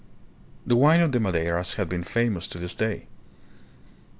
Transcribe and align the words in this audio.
63 0.63 0.75
wine 0.77 1.01
of 1.01 1.11
the 1.11 1.19
Madeiras 1.19 1.75
has 1.75 1.85
been 1.87 2.01
famous 2.03 2.47
to 2.47 2.57
this 2.57 2.73
day. 2.75 3.05